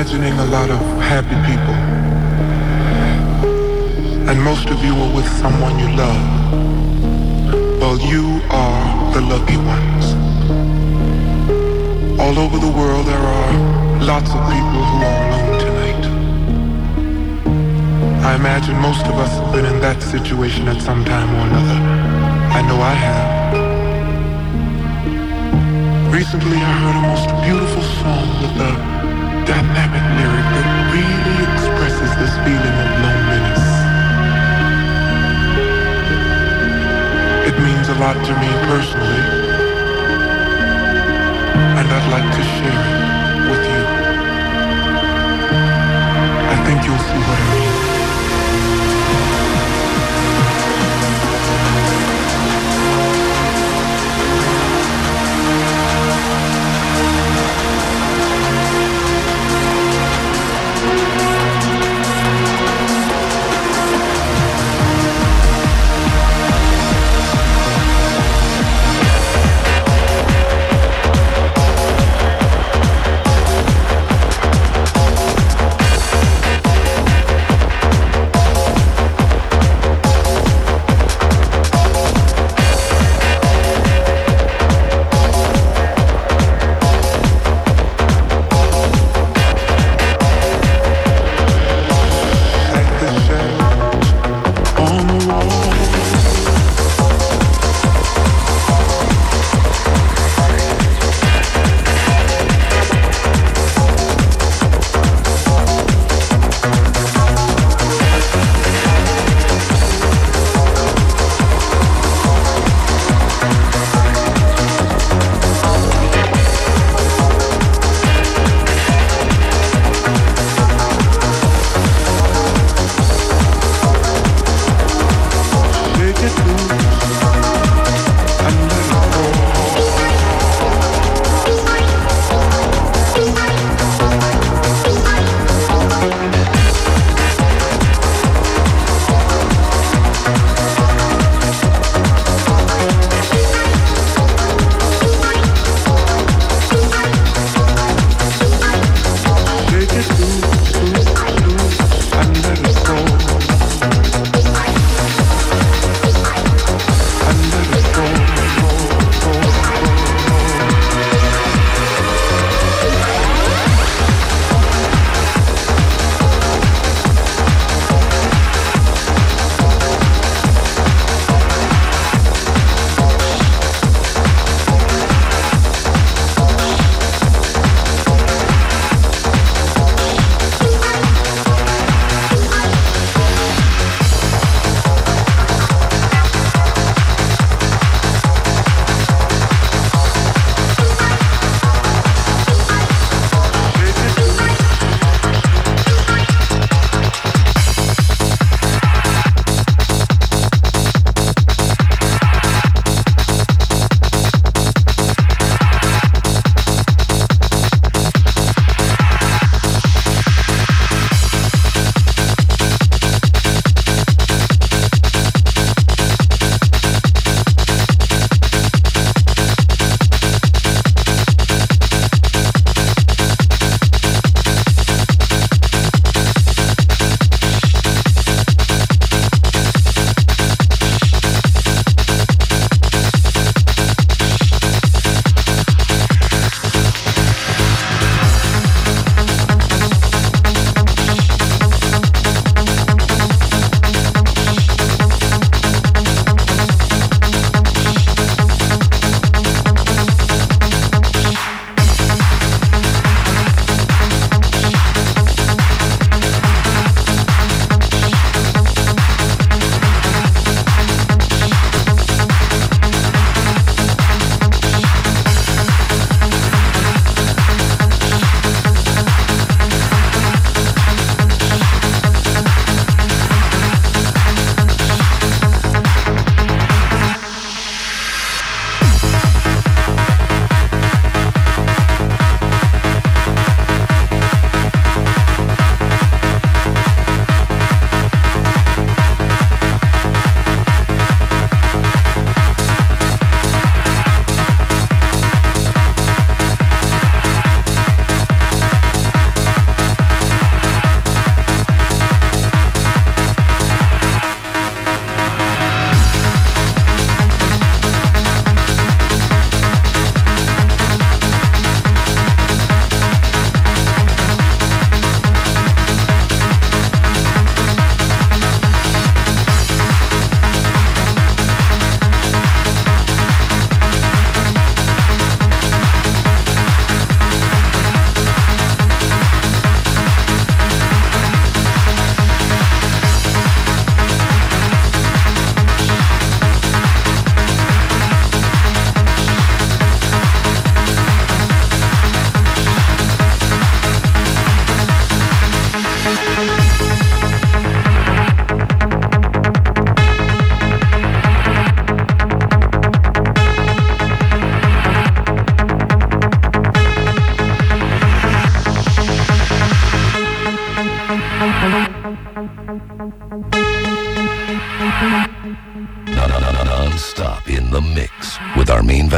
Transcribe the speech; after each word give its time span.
imagining 0.00 0.32
a 0.38 0.46
lot 0.46 0.70
of 0.70 0.79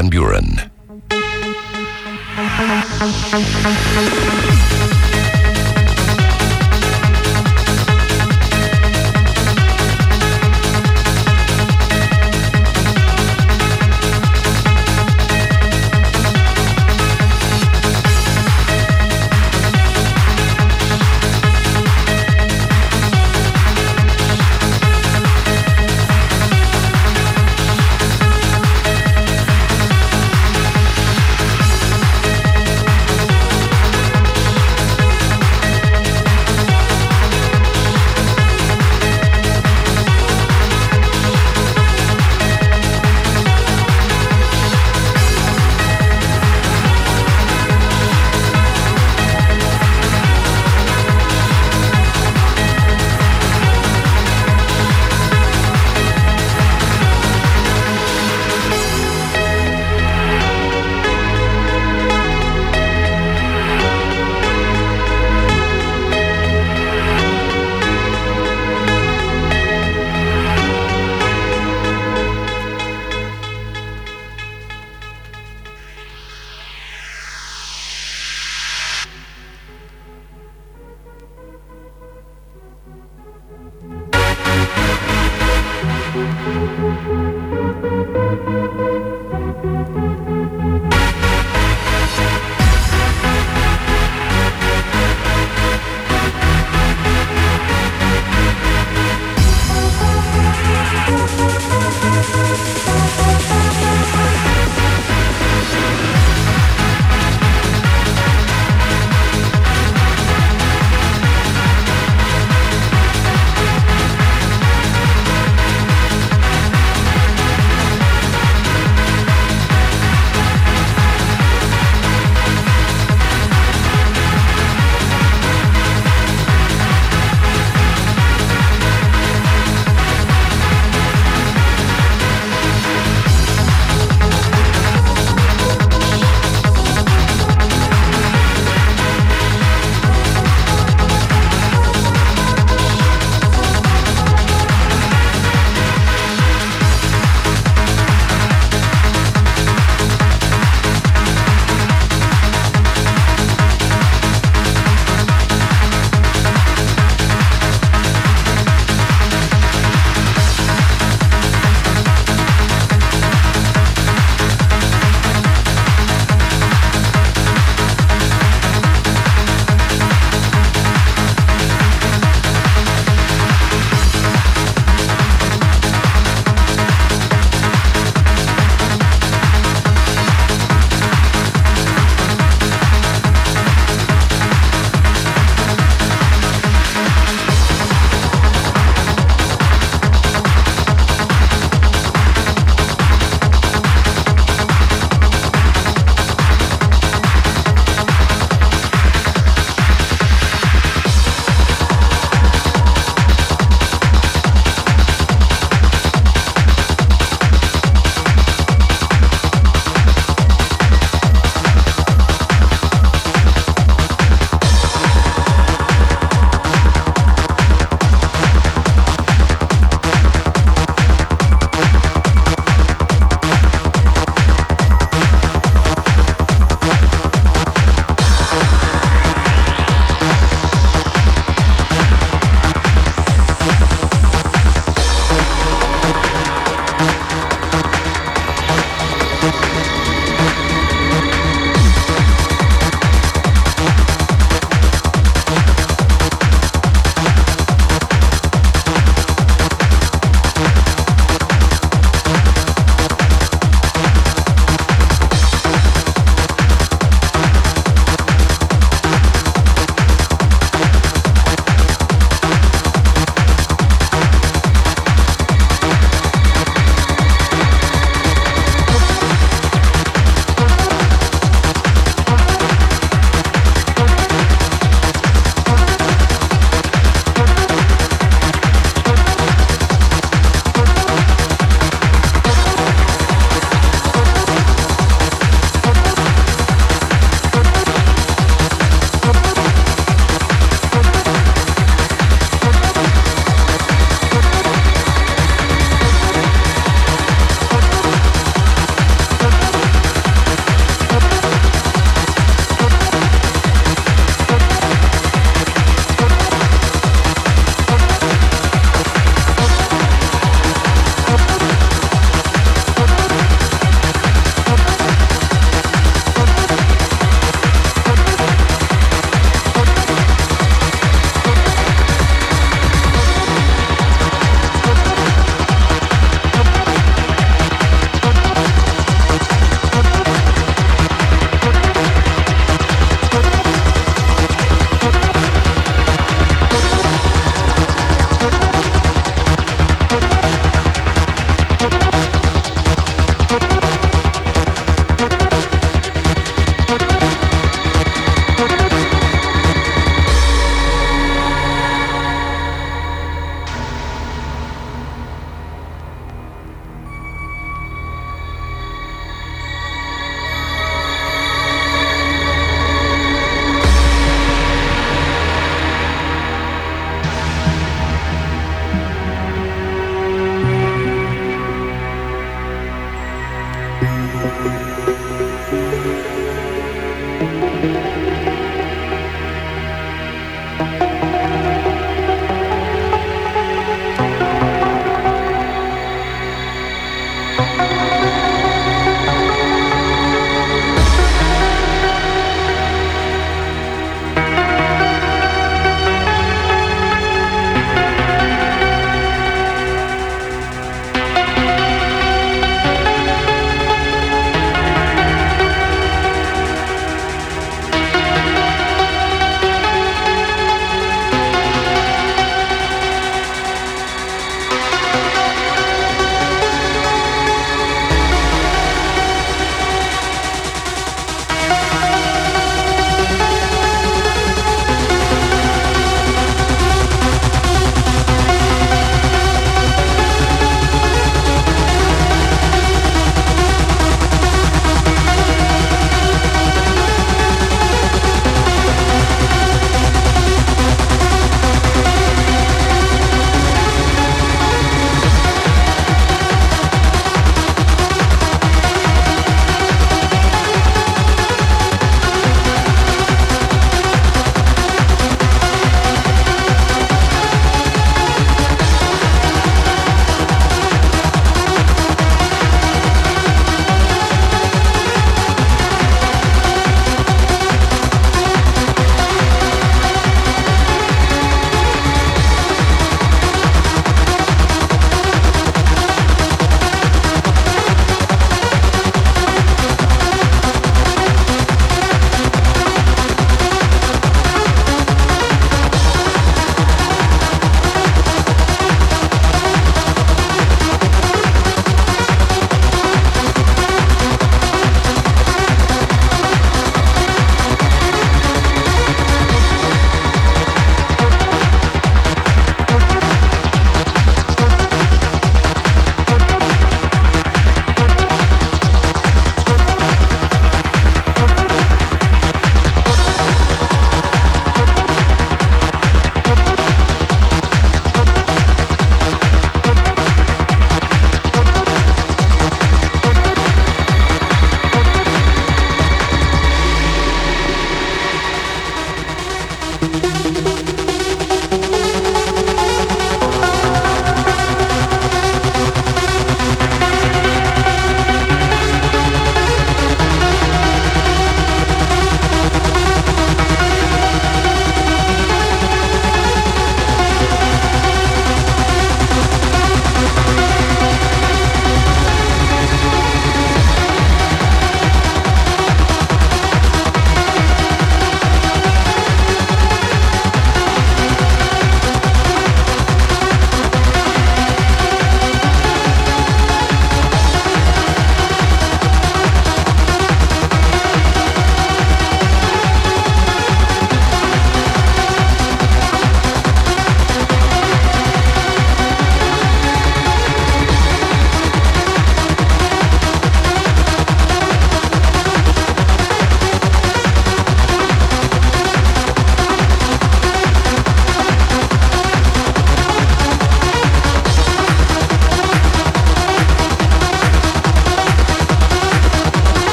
Van 0.00 0.08
Buren. 0.08 0.70